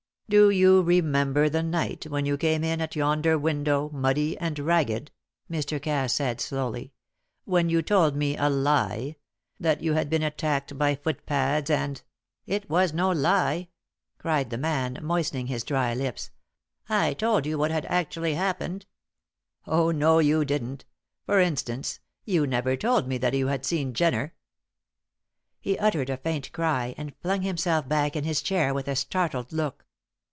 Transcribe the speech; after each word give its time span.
"Do 0.31 0.49
you 0.49 0.81
remember 0.81 1.49
the 1.49 1.61
night 1.61 2.05
when 2.05 2.25
you 2.25 2.37
came 2.37 2.63
in 2.63 2.79
at 2.79 2.95
yonder 2.95 3.37
window, 3.37 3.89
muddy 3.89 4.37
and 4.37 4.57
ragged?" 4.59 5.11
Mr. 5.51 5.81
Cass 5.81 6.13
said, 6.13 6.39
slowly. 6.39 6.93
"When 7.43 7.67
you 7.67 7.81
told 7.81 8.15
me 8.15 8.37
a 8.37 8.47
lie 8.47 9.17
that 9.59 9.81
you 9.81 9.91
had 9.95 10.09
been 10.09 10.23
attacked 10.23 10.77
by 10.77 10.95
footpads 10.95 11.69
and" 11.69 12.01
"It 12.55 12.69
was 12.69 12.93
no 12.93 13.11
lie!" 13.11 13.67
cried 14.19 14.51
the 14.51 14.57
man, 14.57 14.99
moistening 15.01 15.47
his 15.47 15.65
dry 15.65 15.93
lips. 15.93 16.31
"I 16.87 17.13
told 17.13 17.45
you 17.45 17.57
what 17.57 17.71
had 17.71 17.85
actually 17.87 18.35
happened." 18.35 18.85
"Oh, 19.67 19.91
no, 19.91 20.19
you 20.19 20.45
didn't. 20.45 20.85
For 21.25 21.41
instance, 21.41 21.99
you 22.23 22.47
never 22.47 22.77
told 22.77 23.05
me 23.05 23.17
that 23.17 23.33
you 23.33 23.47
had 23.47 23.65
seen 23.65 23.93
Jenner." 23.93 24.33
He 25.59 25.77
uttered 25.77 26.09
a 26.09 26.15
faint 26.15 26.53
cry, 26.53 26.95
and 26.97 27.17
flung 27.17 27.41
himself 27.41 27.85
back 27.89 28.15
in 28.15 28.23
his 28.23 28.41
chair 28.41 28.73
with 28.73 28.87
a 28.87 28.95
startled 28.95 29.51
look. 29.51 29.85